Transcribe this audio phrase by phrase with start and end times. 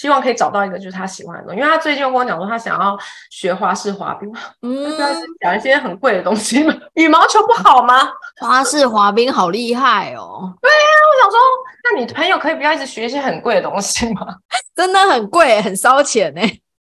[0.00, 2.98] 希望可以找到一个就是他喜欢的东西，因为他最近跟我讲说他想要
[3.30, 4.96] 学花式滑冰， 嗯，
[5.42, 8.10] 讲一些很贵的东西嘛， 羽毛球不好吗？
[8.40, 10.54] 花式滑冰好厉害哦！
[10.62, 11.38] 对呀、啊，我想说，
[11.84, 14.26] 那你朋友可以不要一直学一些很贵的东西吗？
[14.74, 16.40] 真的很贵，很烧钱呢。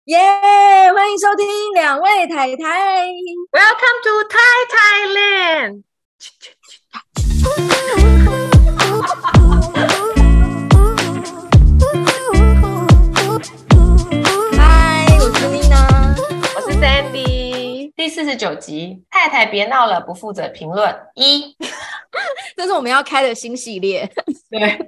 [0.07, 3.07] 耶！Yeah, 欢迎收听两位太太
[3.53, 5.85] ，Welcome to Thai Thailand。
[18.05, 21.57] 第四十九集，太太别闹了，不负责评论一，
[22.55, 24.07] 这是我们要开的新系列。
[24.51, 24.79] 对，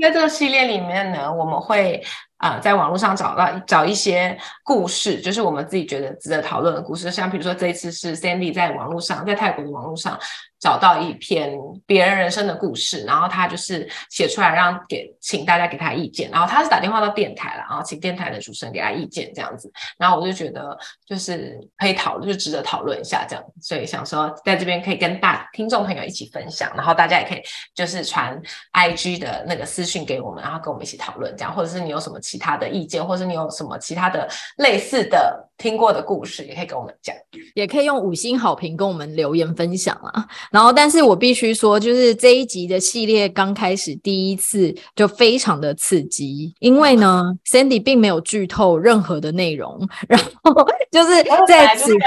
[0.00, 2.00] 在这个系列里面呢，我们会。
[2.36, 7.10] 啊、呃，在网络上找到找一些故事，就是我们自己觉得值得讨论的故事。
[7.10, 10.18] 像比如说这一次是 Sandy 在网络上，在泰国的网络上
[10.64, 11.54] 找到一篇
[11.84, 16.30] 别人人生的故事，然后他就是写出来让给请大家给他意见。
[16.30, 19.70] 然后他是打电话到电台了，然后请电台的主持人给他意见这样子。
[19.98, 23.44] 然后我就觉得就是可以讨论，就值得讨论一下这样。
[23.60, 27.42] 所以想说在这边可以跟大听众朋友一起分享，然后大家也可以
[27.74, 28.40] 就是传
[28.72, 32.18] IG 的那个私讯给我们，然后跟我们一起讨论这样，或者是你有什么。
[32.24, 37.14] 其他的意见，或者你有什么其他的类似的听过的故事，也可以跟我们讲，
[37.54, 40.26] 也可以用五星好评跟我们留言分享啊。
[40.50, 50.52] 然后，但是我必须说，就是这一集的系列刚开始第一次就非常的刺激，因为呢，Sandy 并没有剧透任何的内容， 然后
[50.90, 51.98] 就是在此时，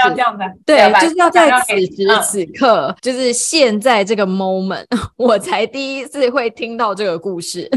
[0.66, 4.84] 对，就是要在此时此刻，就是现在这个 moment，
[5.16, 7.68] 我才第一次会听到这个故事。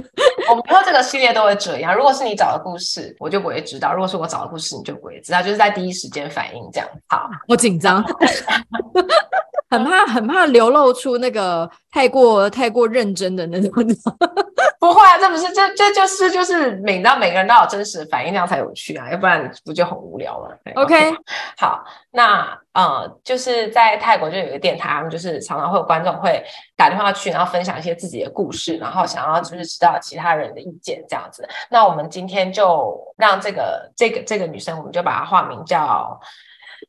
[0.51, 2.35] 我们以后这个系列都会这样，如果是你。
[2.41, 6.89] 找的故事我就不会知道，如果是我找的故事你就不会知道，就是在第一时间反应这样。
[7.07, 8.03] 好，我紧张，
[9.71, 13.71] 很怕很怕流露出那个太过太过认真的那种。
[14.81, 20.57] 不会啊，这不是这这就是就是每到每个人都有真实的反应，那样才有趣啊，要不然不就很无聊了。
[20.73, 21.13] OK.
[21.55, 26.43] 好，那呃，就是在泰国就有一个电台，他们就是常常会有观众会
[26.75, 31.47] 打电话去，然后分享一些自己的故事，然后想要就是知道其他人的意见这样子。
[31.69, 36.19] 那我们今天就让这个这个这个女生，我们就把她化名叫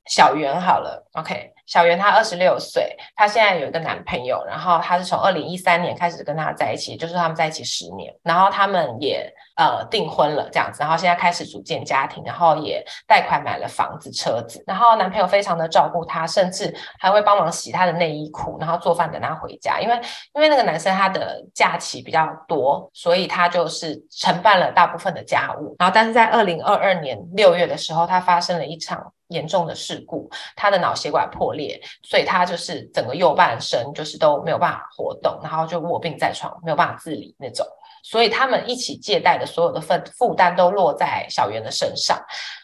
[0.06, 1.08] 小袁好了。
[1.12, 1.50] OK。
[1.64, 19.94] 小袁她二十六岁，她现在有一个男朋友，然后她是从二零一三年开始跟他在一起，就是他们在一起十年，然后他们也呃订婚了这样子，然后现在开始组建家庭，然后也贷款买了房子车子，然后男朋友非常的照顾她，甚至还会帮忙洗她的内衣裤，然后做饭等她回家，因为
[20.34, 29.12] 因为那个男生他的假期比较多，所以他就是承办了大部分的家务，然后但是在二零二二年六月的时候，他发生了一场。
[29.28, 37.66] 严重的事故，他的脑血管破裂，所以他就是整个右半身就是都没有办法活动，然后就卧病在床，没有办法自理那种。
[38.02, 42.20] 所以他们一起借贷的所有的负负担都落在小圆的身上。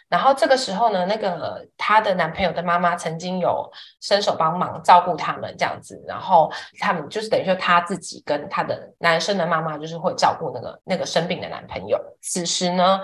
[0.08, 6.50] 然后这个时候呢，那个她的男朋友的妈妈曾经有伸手帮忙照顾他们这样子，然后
[6.80, 11.98] 他们就是等于说她自己跟她的男生的妈妈就是会照顾那个那个生病的男朋友。
[12.20, 13.00] 此时呢。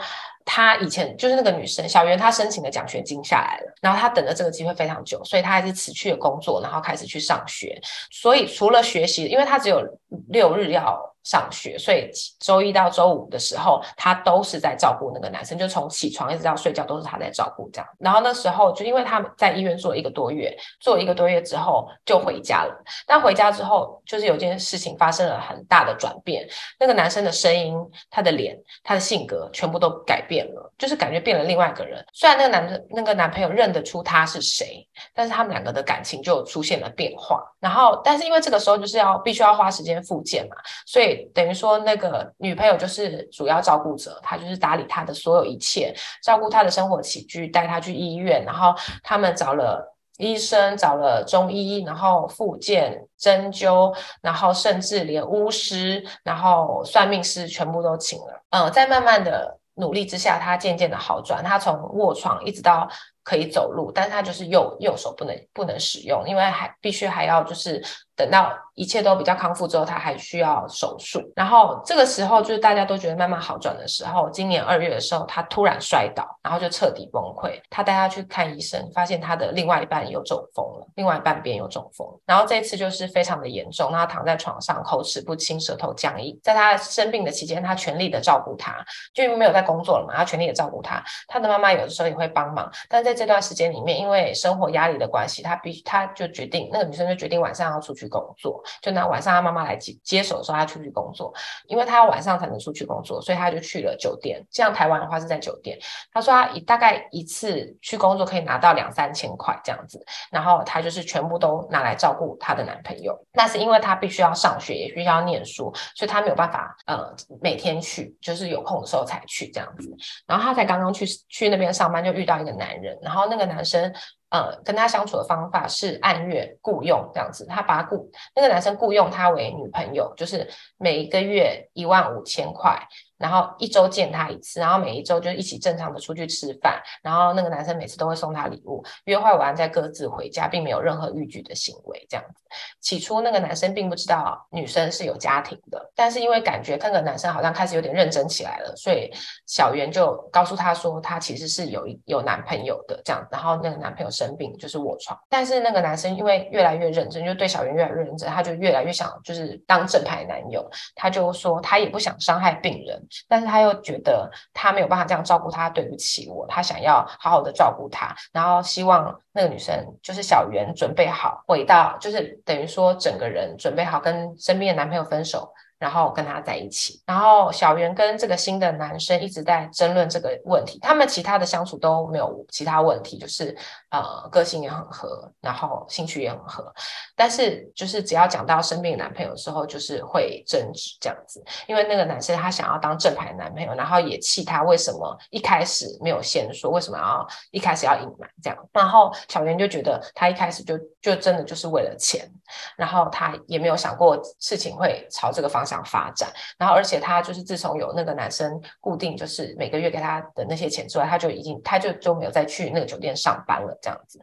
[0.47, 7.81] 她以前就是那个女生小圆，她申请的奖学金下来了，然后她等了这个机会非常久，所以她还是辞去了工作，然后开始去上学。
[8.11, 9.83] 所以除了学习，因为她只有
[10.29, 11.14] 六日要。
[11.25, 17.89] 上学，所以周一到周五的时候，他都是在照顾那个男生，就从起床一直到睡觉都是他在照顾这样。
[17.99, 22.75] 然后那时候就因为他们在医院做了一个多月，做了一个多月之后就回家了。
[23.07, 26.47] 但回家之后，就是有件事情发生了很大的转变，
[26.79, 27.75] 那个男生的声音、
[28.11, 32.05] 他的脸、他的性格全部都改变了，就是感觉变了另外一个人。
[32.13, 37.43] 虽然那个男的那个男朋友认得出他是谁，但是他们两个的感情就出现了变化。
[37.61, 41.14] 然后，但是因为这个时候就是要必须要花时间复健嘛，所以。
[41.35, 58.43] 等于说，那个女朋友就是主要照顾者，她就是打理他的所有一切，照顾他的生活起居，带他去医院，然后他们找了医生，找了中医，然后复健、针灸，然后甚至连巫师，然后算命师全部都请了。
[58.51, 62.89] 嗯，在慢慢的努力之下，他渐渐的好转，他从卧床一直到。
[63.27, 67.83] 可以走路，但是他就是右右手不能不能使用，因为还必须还要就是
[68.17, 71.21] 等到一切都比较康复之后，他还需要手术。
[71.37, 77.61] 然后这个时候就是大家都觉得慢慢好转的时候，今年二月的时候，他突然摔倒，然后就彻底崩溃。
[77.71, 82.07] 他带他去看医生，发现他的另外一半有中风了，另外半边有中风。
[82.27, 86.39] 然后这次就是非常的严重，他躺在床上，口齿不清，舌头僵硬。
[86.43, 91.03] 在他生病的期间，他全力的照顾他，就因为没有在工作了嘛，他全力的照顾他。
[91.29, 101.33] 他的妈妈有的时候也会帮忙，但在这段时间里面，因为生活压力的关系，他必须他就决定那个女生就决定晚上要出去去工作，就拿晚上他妈妈来接接手的时候，他出去工作，
[101.67, 104.45] 因为他要晚上才能出去工作，所以他就去了酒店。
[104.51, 105.79] 像台湾的话是在酒店，
[106.13, 113.19] 他说他一大概一次去工作可以拿到两三千块这样子，然后他就是全部都拿来照顾他的男朋友。
[113.33, 119.91] 那是因为他必须要上学，也必须要念书，所以他没有办法呃每天去，就是有空的时候才去这样子。
[120.27, 123.93] 然后他才刚刚去去那边上班，就遇到一个男人，然后那个男生
[124.35, 132.77] 呃跟他相处的方法是按月雇佣这样子，他把雇那个男生雇佣他为女朋友，就是每一个月一万五千块。
[133.19, 142.07] 然后一周见他一次，然后每一周就一起正常的出去吃饭，然后那个男生每次都会送他礼物，约会完再各自回家，并没有任何逾矩的行为。
[142.09, 142.43] 这样子，
[142.81, 149.11] 起初那个男生并不知道女生是有家庭的，但是因为感觉那个男生好像开始有点认真起来了，所以
[149.47, 153.27] 小圆就告诉他说，他其实是有一有男朋友的这样。
[153.31, 160.69] 然后那个男朋友生病就是卧床，但是那个男生因为越来越认真，就对小圆越来越认真，他就越来越想就是当正牌男友。
[160.95, 163.04] 他就说他也不想伤害病人。
[163.29, 175.53] 但是他又觉得他没有办法这样照顾她，对不起我，他想要好好的照顾她，然后希望那个女生就是小圆准备好回到，就是等于说整个人准备好跟身边的男朋友分手。
[175.85, 180.79] 然后跟他在一起，然后小圆跟这个新的男生一直在争论这个问题。
[180.81, 183.55] 他们其他的相处都没有其他问题，就是
[183.91, 186.73] 呃个性也很合，然后兴趣也很合。
[187.15, 191.45] 但是就是只要讲到生病男朋友的时候，就是会争执这样子。
[191.67, 198.59] 因为那个男生他想要当正牌男朋友，然后也气他为什么一开始没有先说，为什么要一开始要隐瞒这样。
[198.73, 202.27] 然后小圆就觉得他一开始就就真的就是为了钱，
[202.75, 205.74] 然后他也没有想过事情会朝这个方向。
[205.75, 214.21] 想发展，然后而且他就是自从有那个男生固定就是每个月给他的那些钱之外，他就已经他就就没有再去那个酒店上班了这样子。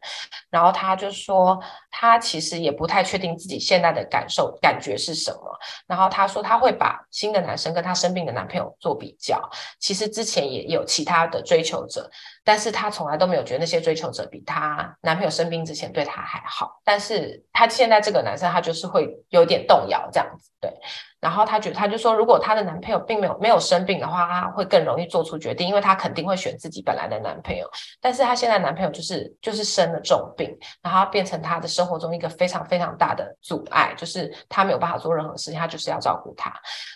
[0.49, 1.59] 然后他就说
[1.89, 5.59] 他其实也不太确定自己现在的感受感觉是什么。
[5.87, 9.49] 然后他说他会把新的男生跟他生病的男朋友做比较，
[9.79, 12.09] 其实之前也有其他的追求者，
[12.43, 16.81] 但是她从来都没有觉得那些追求者比她男朋友生病之前对她还好。
[16.83, 20.71] 但是她现在这个男生他就是会有点动摇这样子，对。
[21.19, 27.69] 然后她觉得，她就说，如果她的男朋友并没有没有生病的话，她会更容易做出决定，因为她肯定会选自己本来的男朋友。
[28.01, 36.51] 但是她现在男朋友就是就是生了重病，然后变成她的生活中一个非常非常大的阻碍，就是她没有办法做任何事情，她就是要照顾他。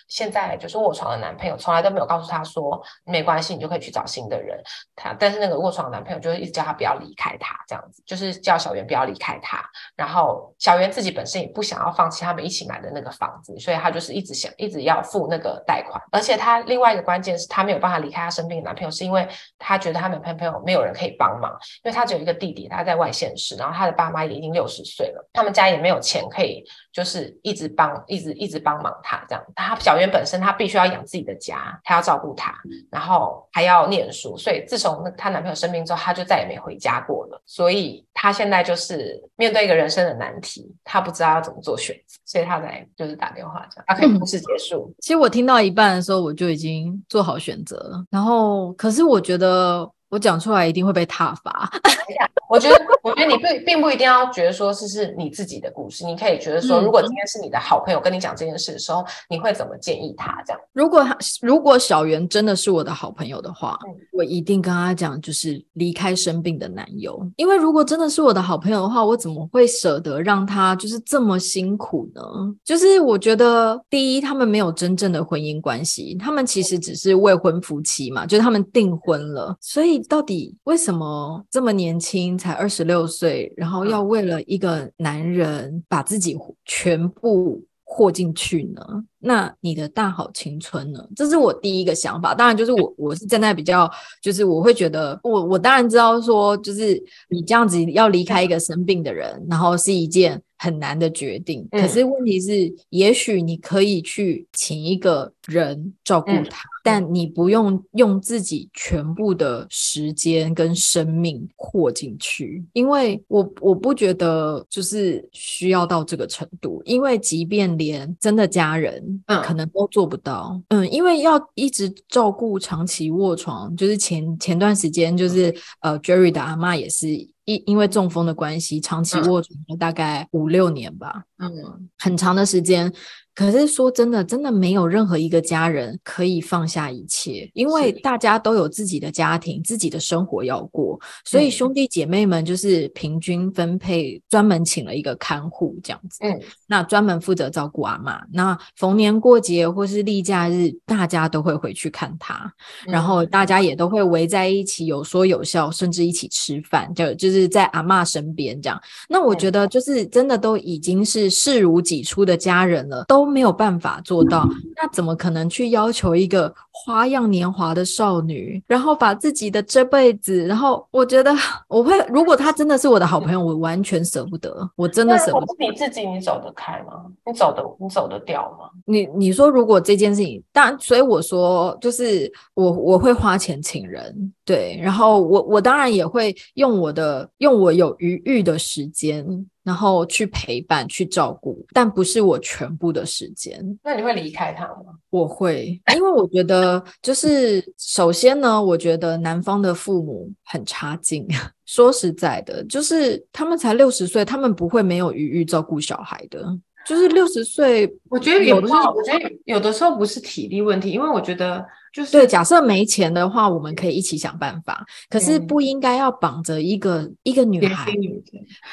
[0.08, 4.60] 现在就是卧床的男朋友从来都没有告诉他说没关系，你就可以去找新的人。
[4.96, 9.64] 他但是那个卧床的男朋友就是一直叫他不要离开他，这样子就是叫小圆不要离开他。
[9.96, 14.16] 然后小圆自己本身也不想要放弃他们一起买的那个房子，所以他就是。
[14.16, 19.28] 一直想一直要付那个贷款，而且他另外一个关键是他没有办法离开他生病的男朋友，是因为
[19.60, 21.52] 他觉得他没有朋友，没有人可以帮忙，
[21.84, 26.64] 因为他只有一个弟弟，他在外县市，然后他的爸妈也已经六十岁了，他们家也没有钱可以
[26.96, 29.44] 就是一直帮一直一直帮忙他这样。
[29.54, 32.56] 他小圆本身他必须要养自己的家，他要照顾他，
[32.90, 37.42] 然后还要念书，所以自从那她男朋友生病之后，她就再也没回家过了。
[37.46, 44.18] 所以她现在就是面对一个人生的难题，她不知道要怎么做选择，所以她才就是打电话这样。
[44.18, 44.90] 故事结束。
[45.02, 48.06] 其实我听到一半的时候，我就已经做好选择了。
[48.10, 49.92] 然后，可是我觉得。
[50.16, 51.70] 我讲出来一定会被挞伐。
[52.48, 60.42] 我觉得，我觉得你并并不一定要觉得说是是你自己的故事，你可以觉得说，如果今天是你的好朋友跟你讲这件事的时候，你会怎么建议他？
[60.46, 61.06] 这样，如果
[61.42, 63.78] 如果小袁真的是我的好朋友的话，
[64.14, 67.20] 我一定跟他讲，就是离开生病的男友。
[67.36, 72.22] 因为如果真的是我的好朋友的话，我怎么会舍得让他就是这么辛苦呢？
[72.64, 80.05] 就是我觉得，第一，他们没有真正的婚姻关系，他们其实只是未婚夫妻嘛，就是他们订婚了，所以。
[80.08, 88.82] 到底为什么这么年轻，才二十六岁，然后要为了一个男人把自己全部豁进去呢？
[89.26, 91.04] 那你的大好青春呢？
[91.16, 92.36] 这是我第一个想法。
[92.36, 93.90] 当然，就是我我是站在比较，
[94.22, 101.68] 就是我会觉得，我我当然知道说，就是你这样子要离开一个生病的人，然后是一件很难的决定。
[101.72, 106.64] 可是问题是，也许你可以去请一个人照顾他。
[106.84, 127.08] 但你不用用自己全部的时间跟生命豁进去，因为我我不觉得就是需要到这个程度，因为即便连真的家人，嗯，可能都做不到，嗯，因为要一直照顾长期卧床，就是前前段时间就是呃，Jerry 的阿嬷也是。
[127.46, 131.52] 因因为中风的关系，长期卧床了大概五六年吧，嗯，
[132.00, 132.92] 很长的时间。
[133.36, 146.20] 可是说真的，真的没有任何一个家人可以放下一切，因为大家都有自己的家庭、自己的生活要过，所以兄弟姐妹们就是平均分配，专门请了一个看护这样子。
[146.22, 148.22] 嗯，那专门负责照顾阿妈。
[148.32, 152.50] 那逢年过节或是例假日，大家都会回去看他，
[152.88, 158.82] 然后大家也都会围在一起，有说有笑，甚至一起吃饭，就就是在阿妈身边这样。
[159.10, 163.25] 那我觉得就是真的都已经是视如己出的家人了，都。
[163.26, 166.54] 都没有办法做到，那怎么可能去要求一个
[166.84, 171.34] 花样年华的少女，然后把自己的这辈子，然后我觉得
[171.70, 175.56] 我会，如果他真的是我的好朋友，我完全舍不得，我真的舍不得。
[175.58, 177.06] 你自己，你走得开吗？
[177.26, 178.70] 你走得，你走得掉吗？
[178.86, 189.26] 你你说，如果这件事情，但所以我说，就是我我会花钱请人，对，然后我我当然也会用我的用我有余裕的时间。
[189.66, 193.60] 然后去陪伴、去照顾，但不是我全部的时间。
[193.84, 194.94] 那你会离开他吗？
[195.10, 196.65] 我会，因为我觉得，
[197.02, 201.28] 就是首先呢，我觉得男方的父母很差劲。
[201.66, 206.46] 说实在的，就是他们才六十岁，他们不会没有余裕照顾小孩的。
[206.86, 211.66] 就是六十岁，我觉得有的时候，我觉得有的时候不是体力问题，因为我觉得。
[211.96, 214.86] 就是对，假设没钱的话，我们可以一起想办法。
[215.10, 217.90] 可是不应该要绑着一个、嗯、一个女孩。
[217.94, 218.22] 女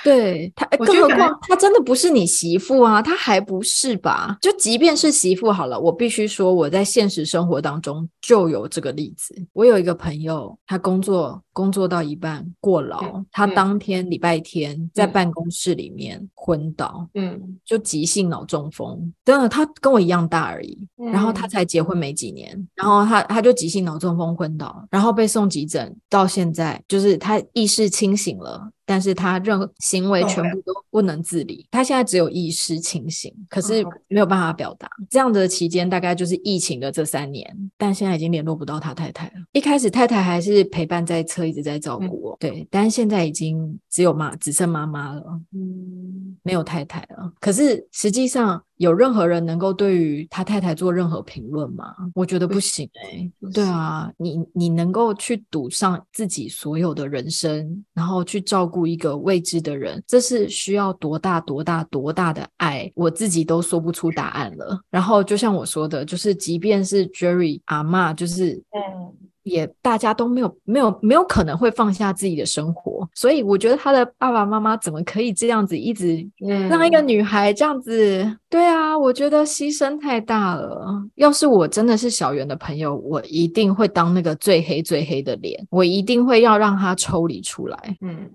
[0.03, 4.37] 对她，更何况她真的不是你媳妇啊，她还不是吧？
[4.41, 9.33] 就即便是媳妇好了，我必须说我在现实生活当中就有这个例子。
[9.53, 19.13] 我有一个朋友，他工作工作到一半过劳，嗯、他当天礼拜天在办公室里面昏倒，嗯，就急性脑中风。
[19.25, 23.12] 真的，他跟我一样大而已，嗯、然后他才结婚没几年，然后。
[23.13, 28.71] 他他就急性脑中风昏倒，然后被送急诊，到现在就是他意识清醒了。
[28.85, 34.91] 但是他任何行为全部都不能自理，他现在只有意识清醒，可是没有办法表达。
[35.09, 39.33] 这样的期间大概就是疫情的这三年，但现在已经联络不到他太太了。
[39.53, 45.23] 一开始太太还是陪伴在车，一直在照顾我，对，但是现在已经只有妈，只剩妈妈了，
[45.55, 47.33] 嗯，没有太太了。
[47.41, 51.95] 可是实际上有任何人能够对于他太太做任何评论吗？
[52.15, 53.31] 我觉得不行哎。
[53.55, 58.83] 对啊，你你能够去赌上自己所有的人生，然后去照顾。
[58.93, 64.79] 一个未知的人，这是需要多大多大多大的爱，我自己都说不出答案了。
[64.91, 76.25] 然后就像我说的，就是即便是 Jerry 阿嬷，就是嗯，也大家都没有没有没有可能会放下自己的生活，所以我觉得他的爸爸妈妈怎么可以这样子一直
[76.69, 78.23] 让一个女孩这样子？
[78.23, 80.87] 嗯、对啊，我觉得牺牲太大了。
[81.17, 87.97] 要是我真的是小圆的朋友，我一定会当那个最黑最黑的脸，我一定会要让他抽离出来。
[88.01, 88.31] 嗯。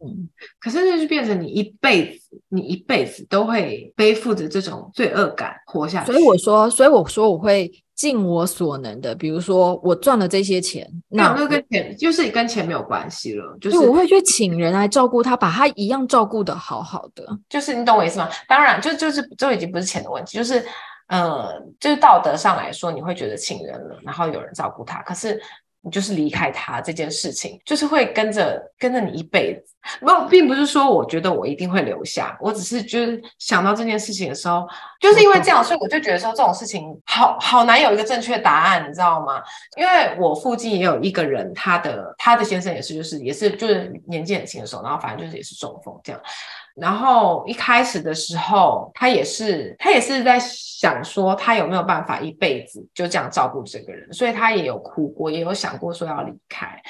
[0.00, 0.28] 嗯，
[0.60, 6.12] 可是那就变成你一辈子，你一辈子都会背负着这种罪恶感活下去。
[6.12, 17.26] 所以我说，所以我说我会尽我所能的，比如说我赚了这些钱，那那跟钱就是跟钱没有关系了，就是我会去请人来照顾他，把他一样照顾的好好的。
[17.48, 18.28] 就是你懂我意思吗？
[18.46, 20.64] 当然，就就是这已经不是钱的问题，就是
[21.08, 25.38] 呃，就是道德上来说，你会觉得请人了，然后有人照顾他，可是。
[25.82, 29.74] 你就是离开他这件事情，就是会跟着跟着你一辈子。
[30.00, 34.66] 不，并不是说我觉得我一定会留下，我只是就是想到这件事情的时候，
[35.00, 39.40] 就是因为这样，所以我就觉得说这种事情好好难有一个正确答案，你知道吗？
[39.78, 46.20] 因为我附近也有一个人，他的他的先生也是，就是也是就是年纪很轻的时候，然后反正就是也是中风这样。
[46.80, 56.80] 然后一开始的时候，他也是他也是在想说，他有没有办法一辈子就这样照顾这个人，所以他也有哭过，也有想过说要离开。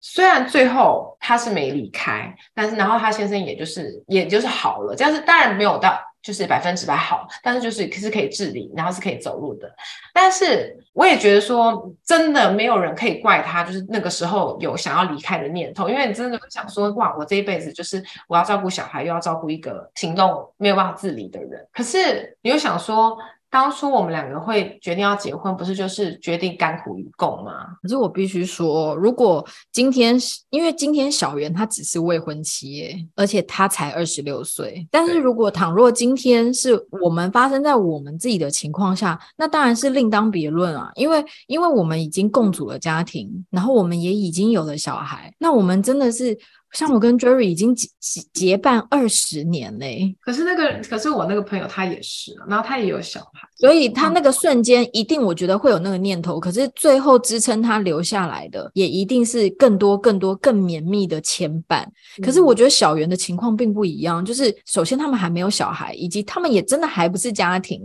[0.00, 5.98] 虽然最后他是没离开，但是然后他先生也就是也就是好了，这样是当然没有到。
[6.24, 9.70] 就是百分之百好，但是就是是可以治理，然后是可以走路的。
[10.14, 21.68] 但是我也觉得说，真的没有人可以怪他，就是那个时候有想要离开的念头，因为你真的想说，哇，我这一辈子就是我要照顾小孩，又要照顾一个行动没有办法自理的人。
[21.72, 23.18] 可是你又想说。
[23.54, 27.66] 当初我们两个会决定要结婚，不是就是决定甘苦与共吗？
[27.80, 30.18] 可是我必须说，如果今天
[30.50, 34.84] 因为今天小圆她只是未婚妻耶，而且她才二十六岁。
[34.90, 40.90] 但是如果倘若今天是我们发生在我们自己的情况下，那当然是另当别论啊。
[40.96, 46.36] 因为因为我们已经共组了家庭，然后我们也已经有了小孩，那我们真的是。
[46.74, 47.88] 像我跟 Jerry 已经结
[48.34, 50.14] 结伴二十年嘞。
[50.20, 56.38] 可是那个，可是我那个朋友他也是，然后他也有小孩，所以他那个瞬间一定我觉得会有那个念头。
[56.38, 61.84] 可是最后支撑他留下来的，也一定是更多、更多、更绵密的牵绊。
[62.22, 67.80] 可是我觉得小圆的情况并不一样，就是首先他们还没有小孩，以及他们也真的还不是家庭。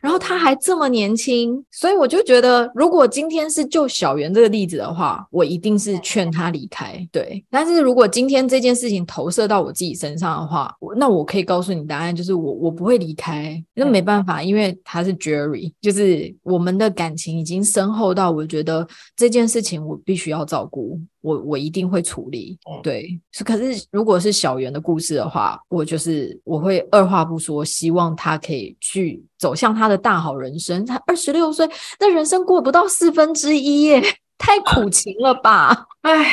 [0.00, 7.06] 然后他还这么年轻，所以我就觉得，如果今天是就小圆这个例子的话，我一定是劝他离开。
[7.12, 18.86] 对，但是如果今天这件事情投射到我自己身上的话，那我可以告诉你答案，就是我我不会离开，那没办法，因为他是 Jerry，就是我们的感情已经深厚到我觉得
[19.16, 21.00] 这件事情我必须要照顾。
[21.20, 30.84] 我我一定会处理，对，是可是如果是小圆的故事的话，我就是我会二话不说，希望他可以去走向他的大好人生。
[30.84, 31.64] 他二十六岁，
[32.00, 34.02] 那人生过不到四分之一耶，
[34.36, 35.86] 太苦 情了吧？
[36.02, 36.26] 哎，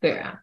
[0.00, 0.38] 对啊。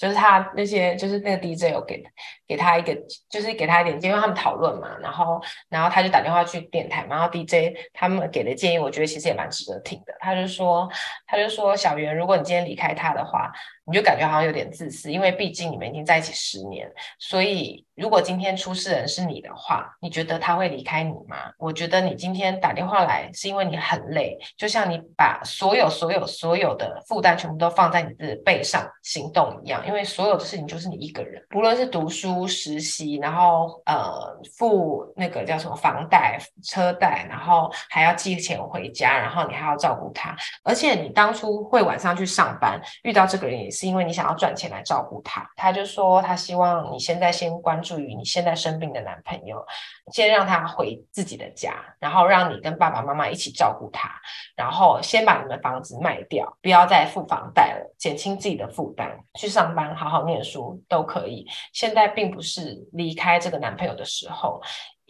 [0.00, 2.02] 就是他那些，就是那个 DJ 有给
[2.48, 2.96] 给他一个，
[3.28, 5.38] 就是给他一点建议，因为他们讨论嘛，然后
[5.68, 10.14] 然后他就打电话去电台嘛，然后 DJ 他们给的建议，我觉得其实也蛮值得听的。
[10.18, 10.88] 他就说，
[11.26, 13.52] 他就说小袁，如果你今天离开他的话，
[13.90, 21.36] 你就感觉好像有点自私，因为毕竟你们已经在一起十年，所以如果今天出事人是你的话，你觉得他会离开你吗？
[21.58, 29.84] 我觉得你今天打电话来是因为你很累，就像你把所有所有所有的负担全部都放在你的背上行动一样。
[29.86, 45.48] 因为所有的事情就是你一个人，不论是读书、实习，然后呃付那个叫什么房贷、车贷，然后还要寄钱回家，然后你还要照顾他，而且你当初会晚上去上班，遇到这个人也是因为你想要赚钱来照顾他。
[45.56, 49.64] 他就说他希望你现在先关注于你现在生病的男朋友，
[50.12, 54.10] 先让他回自己的家，然后让你跟爸爸妈妈一起照顾他，
[54.54, 59.96] 然后先把你们房子卖掉，不要再付房贷了，减轻自己的负担，去上班。
[59.96, 61.46] 好好念书都可以。
[61.72, 64.60] 现在并不是离开这个男朋友的时候，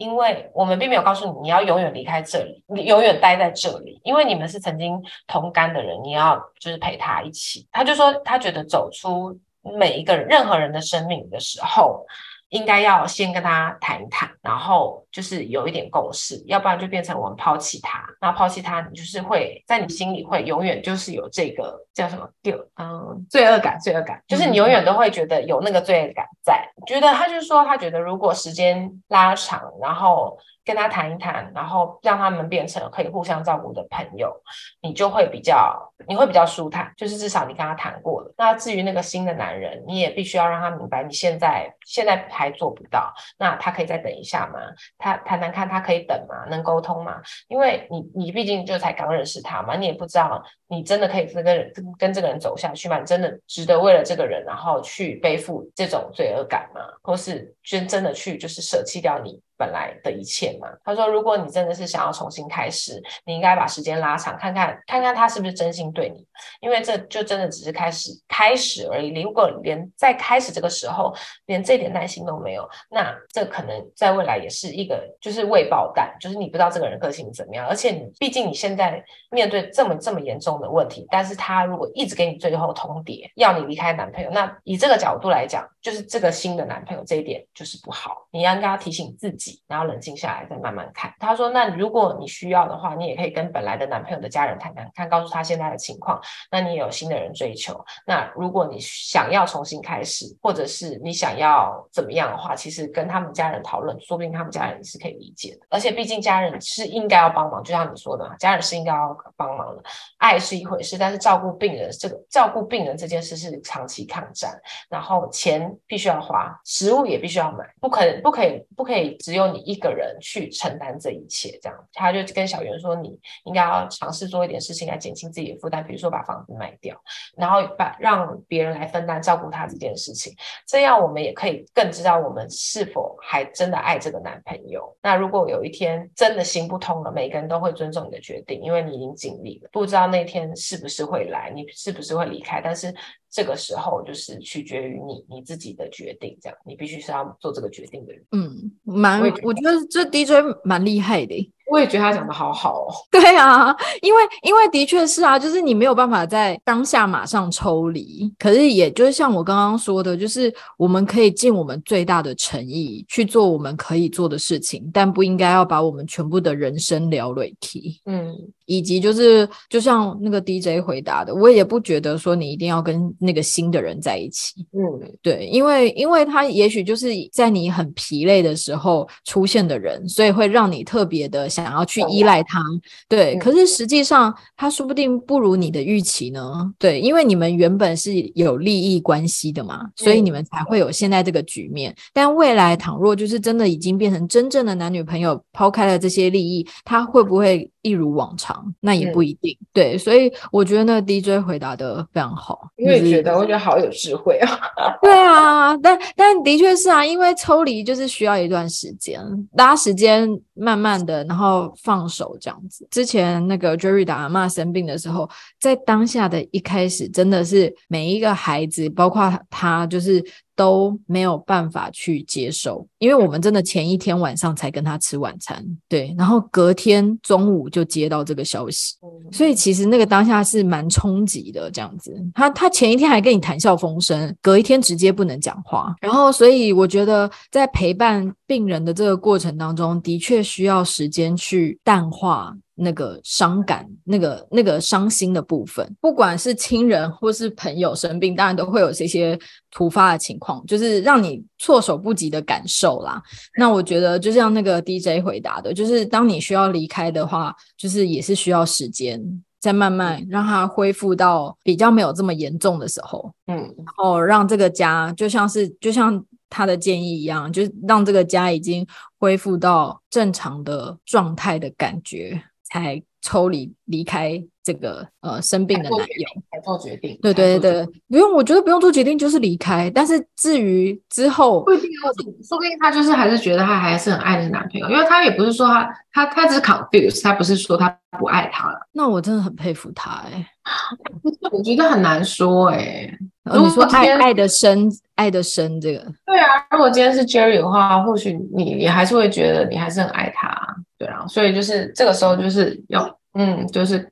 [0.01, 7.67] 因为我们并没有告诉你你要永远离开这里，你永远待在这里，因为你们是曾经同甘的人，你要就是陪他一起。
[7.71, 12.05] 他就说他觉得走出每一个人任何人的生命的时候。
[12.51, 18.05] 应该要先跟他谈一谈，然后就是有一点共识，要不然就变成我们抛弃他。
[18.21, 26.63] 那抛弃他，你就是会在你心里会永远就是有这个叫什么丢嗯罪恶感，罪恶感，就是你永远都会觉得有那个罪恶感在。
[26.85, 30.37] 觉得他就是说，他觉得如果时间拉长，然后。
[30.73, 34.35] 跟他谈一谈，然后让他们变成可以互相照顾的朋友，
[34.81, 36.91] 你就会比较，你会比较舒坦。
[36.97, 38.33] 就是至少你跟他谈过了。
[38.37, 44.59] 那至于那个新的男人，你也必须要让他明白，你现在现在还做不到，那他可以再等一下吗？
[44.97, 46.45] 他谈谈看，他可以等吗？
[46.49, 47.21] 能沟通吗？
[47.47, 52.97] 因为你你毕竟就才刚认识他嘛，你也不知道你真的可以跟跟跟这个人走下去吗？
[52.99, 56.81] 你真的值得为了这个人然后去背负这种罪恶感吗？
[57.01, 66.25] 或是真真的去就是舍弃掉你本来的一切嘛，他说，如果你真的是想要重新开始，你应该把时间拉长，看看看看他是不是真心对你，
[66.61, 69.21] 因为这就真的只是开始开始而已。
[69.21, 71.13] 如果连在开始这个时候
[71.45, 89.50] 连这点耐心都没有，那这可能在未来也是一个就是未爆弹，就是你不知道这个人个性怎么样，而且你毕竟你现在面对这么这么严重的问题，但是他如果一直给你最后通牒，要你离开男朋友，那以这个角度来讲，就是这个新的男朋友这一点就是不好，你应该要提醒自己。
[89.67, 91.13] 然后冷静下来，再慢慢看。
[91.19, 96.19] 他说：“那如果你需要的话，你也可以跟本来的男朋友的家人谈谈看，告诉他现在的情况。
[96.49, 97.83] 那你也有新的人追求。
[98.07, 105.67] 那如果你想要重新开始，或者是你想要怎么样的话，其实跟他们家人讨论，说不定他们家人是可以理解的。
[105.69, 109.83] 而且毕竟家人是应该要帮忙，就像你说的，家人是应该要帮忙的。
[110.17, 114.59] 爱是一回事，但是照顾病人这个照顾病人这件事是长期抗战，
[114.89, 126.99] 然后钱必须要花，食物也必须要买，不可不可以不可以只有。”你一个人去承担这一切，这样他就跟小圆说：“你应该要尝试做一点事情来减轻自己的负担，比如说把房子卖掉，
[127.37, 130.33] 然后把让别人来分担照顾他这件事情。
[130.67, 134.97] 这样我们也可以更知道我们是否还真的爱这个男朋友。
[135.01, 139.69] 那如果有一天真的行不通了，每个人都会尊重你的决定，因为你已经尽力了。
[139.71, 142.93] 不知道那天是不是会来，你是不是会离开，但是。”
[143.31, 148.21] 这个时候就是取决于你你自己的决定，这样你必须是要做这个决定的人。
[148.33, 151.51] 嗯，蛮，我觉得这 DJ 蛮厉害的。
[151.71, 152.93] 我也觉得他讲的好好哦。
[153.09, 168.01] 对啊，因为因为的确是啊，就是你没有办法在当下马上抽离，可是也就是像我刚刚说的，就是我们可以尽我们最大的诚意去做我们可以做的事情，但不应该要把我们全部的人生聊累体。
[168.05, 168.35] 嗯。
[168.67, 174.65] 以及就是，就像那个 DJ 回答的，我也不觉得说你一定要跟那个新的人在一起。
[174.71, 182.63] 嗯，对，因为因为他也许就是在你很疲累的时候出现的人，所以会让你特别的想要去依赖他。
[183.07, 186.73] 对，可是实际上他说不定不如你的预期呢。
[186.79, 191.95] 对，因为你们原本是有利益关系的嘛，所以你们才会有现在这个局面。
[192.13, 197.69] 但未来倘若就是真的已经变成真正的男女朋友，抛开了这些利益，他会不会？
[197.81, 199.57] 一如往常，那也不一定。
[199.59, 202.69] 嗯、对，所以我觉得那个 DJ 回答的非常好。
[202.77, 204.59] 我也觉得，我觉得好有智慧啊。
[205.01, 209.21] 对啊，但但的确是啊，因为抽离就是需要一段时间，
[209.53, 212.87] 拉时间，慢慢的，然后放手这样子。
[212.91, 220.23] 之前那个 Jerry 的阿嬷生病的时候，在当下的一开始，真的是每一个孩子，包括他，就是。
[220.55, 228.95] 都没有办法去接受，因为我们真的前一天晚上才跟他吃晚餐，对，然后隔天中午就接到这个消息，
[229.31, 232.15] 所以其实那个当下是蛮冲击的，这样子。
[232.33, 242.55] 他他前一天还跟你谈笑风生，隔一天直接不能讲话，然后所以我觉得在陪伴病人的这个过程当中，的确需要时间去淡化。
[242.75, 249.37] 那个伤感，那个那个伤心的部分，不管是亲人或是朋友生病，当然都会有这些
[249.71, 253.21] 突发的情况，就是让你措手不及的感受啦。
[253.57, 259.21] 那我觉得，就像那个 DJ 回答的，就是当你需要离开的话，就是也是需要时间，
[259.59, 268.85] 再慢慢让它恢复到比较没有这么严重的时候，嗯，然后让这个家就像是就像他的建议一样，就是让这个家已经
[269.19, 272.41] 恢复到正常的状态的感觉。
[272.71, 277.19] 才抽离离开这个呃生病的男友，才做决定。
[277.21, 279.91] 对对对对，不用，我觉得不用做决定，就是离开。
[279.93, 282.11] 但是至于之后，不一定要，
[282.47, 288.79] 说不定他就是还是觉得他还是很爱那个男朋友，因为他也不是说他他他只是 confused，他不是说他不爱他了。
[288.93, 290.47] 那我真的很佩服他哎、欸，
[291.51, 293.17] 我觉得很难说哎、欸。
[293.43, 296.65] 你说爱爱的深，爱的深，这个对啊。
[296.71, 300.70] 如果今天是 Jerry 的话，或许你也还是会觉得你还是很爱他。
[301.01, 304.07] 对啊，所以就是这个时候就是要，嗯，就是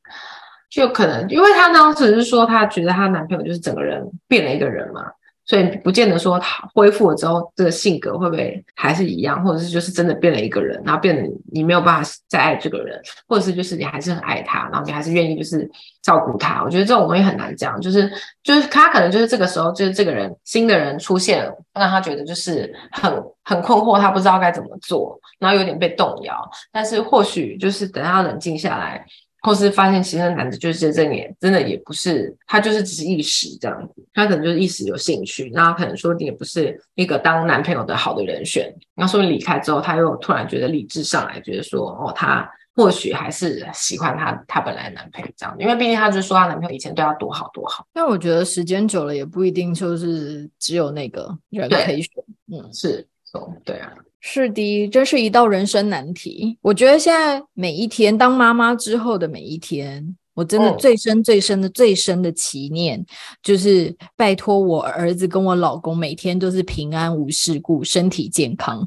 [0.72, 5.04] 就可能，因为她当时是说她觉得她男朋友就是整个人变了一个人嘛。
[5.50, 15.68] 所以不见得说他恢复了之后，这个性格会不会还是一样，或者是就是真的变了一个人，然后变得你没有办法再爱这个人，或者是就是你还是很爱他，然后你还是愿意就是
[16.04, 16.64] 照顾他。
[16.64, 18.12] 我觉得这种东西很难讲，就是
[18.44, 23.12] 就是他可能就是这个时候就是这个人新的人出现，让他觉得就是很
[23.44, 26.48] 很困惑，他不知道该怎么做，然后有点被动摇。
[26.72, 29.04] 但是或许就是等他冷静下来。
[29.42, 38.74] 或是发现其实那男的就是这点真的也不是，他就是只是一时这样子，他可能就是一时有兴趣，那他可能说你也不是一个当男朋友的好的人选。
[38.96, 47.86] 那说离开之后，他又突然觉得理智上来，觉得说哦，他或许还是喜欢他他本来的男朋友这样，因为毕竟他就说他男朋友以前对他多好多好。
[47.94, 52.12] 但我觉得时间久了也不一定就是只有那个人可以选，
[52.52, 53.92] 嗯，是，哦，对啊。
[54.22, 56.58] 是的，这是一道人生难题。
[56.62, 63.02] 我觉得现在每一天当妈妈之后的每一天，我真的最深、最深的、最深的祈念，
[63.42, 68.86] 就是拜托我儿子跟我老公每天都是平安无事故、身体健康。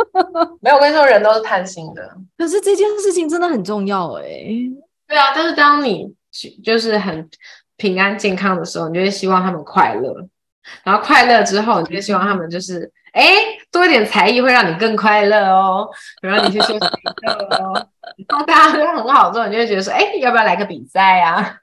[0.60, 2.14] 没有，我跟你说，人都是贪心的。
[2.36, 4.22] 可是这件事情真的很重要哎。
[5.08, 6.06] 对啊，但是当你
[6.62, 7.26] 就是很
[7.78, 10.28] 平安健康的时候，你就会希望他们快乐。
[10.84, 12.92] 然后快乐之后，你就希望他们就是。
[13.16, 13.24] 哎，
[13.72, 15.88] 多一点才艺会让你更快乐哦，
[16.20, 16.86] 然后你去休息一下
[17.32, 17.88] 哦，
[18.28, 21.56] 然后大家都很好做，你就会觉得说，哎，要不要来个比赛啊？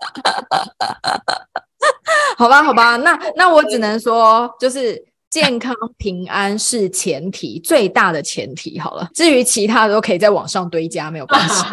[2.36, 8.78] 好吧，好吧，那那我只能说，就是健康平安是前提，最大的前提。
[8.78, 11.64] 好了，至于其他的都可以在网上堆加，没有关系。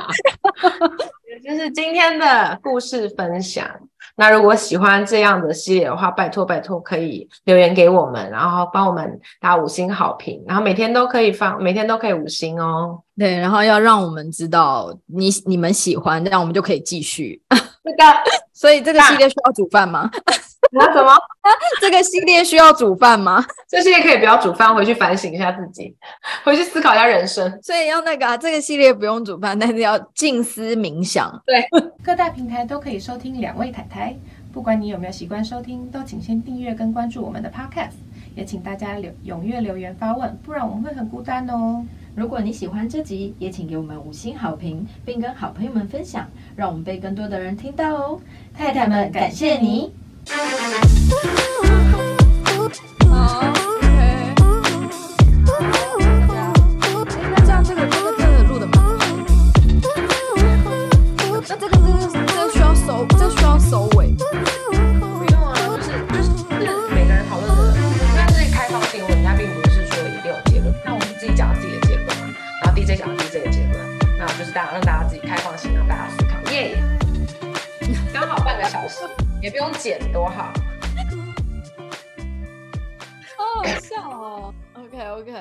[1.44, 3.70] 就是今天的故事分享。
[4.18, 13.02] 那如果喜欢这样的系列的话，拜托拜托可以留言给我们，然后帮我们打五星好评，然后每天都可以放，每天都可以五星哦。
[13.18, 17.42] 对，然后要让我们知道你你们喜欢，这样我们就可以继续。
[17.52, 17.60] 是
[17.98, 18.04] 的，
[18.54, 20.10] 所以这个系列需要煮饭吗？
[20.82, 21.14] 什么？
[21.80, 23.46] 这个系列需要煮饭吗？
[23.70, 25.96] 这系列可以不要煮饭，回去反省一下自己，
[26.44, 27.60] 回去思考一下人生。
[27.62, 31.32] 所以要那个啊，这个系列不用煮饭，但是要静思冥想。
[31.46, 31.64] 对，
[32.04, 34.16] 各大平台都可以收听两位太太，
[34.52, 37.94] 不管你有没有习惯收听，都请先订阅跟关注我们的 Podcast，
[38.36, 41.86] 也请大家留踊跃留言发问，不然我们会很孤单哦。
[42.16, 48.20] 如果你喜欢这集，也请给我们五星好评，并跟好朋友们分享，让我们被更多的人听到哦。
[48.58, 49.94] 太太们，感谢你。
[53.08, 53.55] Aww.
[79.46, 80.52] 也不用剪多好。
[83.38, 84.54] 好好笑哦。
[84.74, 85.32] Ok ok